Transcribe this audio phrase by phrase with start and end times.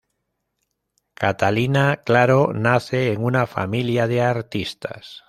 [1.13, 5.19] Catalina Claro nace en una familia de artistas.